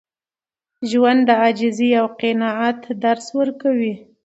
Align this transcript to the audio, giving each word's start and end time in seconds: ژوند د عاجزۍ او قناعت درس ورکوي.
ژوند 0.89 1.21
د 1.27 1.31
عاجزۍ 1.41 1.89
او 1.99 2.07
قناعت 2.21 2.81
درس 3.03 3.27
ورکوي. 3.39 3.93